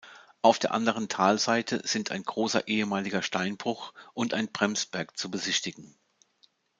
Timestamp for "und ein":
4.15-4.51